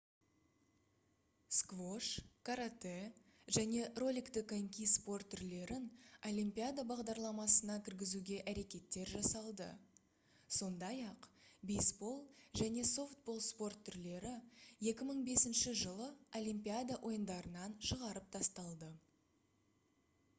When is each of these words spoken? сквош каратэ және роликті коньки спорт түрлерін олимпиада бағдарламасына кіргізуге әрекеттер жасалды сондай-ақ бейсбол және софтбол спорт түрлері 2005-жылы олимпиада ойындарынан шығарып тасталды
сквош 1.55 2.05
каратэ 2.47 2.93
және 3.57 3.81
роликті 4.03 4.41
коньки 4.51 4.87
спорт 4.93 5.27
түрлерін 5.33 5.83
олимпиада 6.29 6.85
бағдарламасына 6.93 7.75
кіргізуге 7.89 8.39
әрекеттер 8.53 9.11
жасалды 9.13 9.67
сондай-ақ 10.61 11.29
бейсбол 11.75 12.17
және 12.63 12.87
софтбол 12.95 13.45
спорт 13.51 13.87
түрлері 13.91 14.33
2005-жылы 14.91 16.11
олимпиада 16.43 17.01
ойындарынан 17.13 17.79
шығарып 17.93 18.37
тасталды 18.41 18.95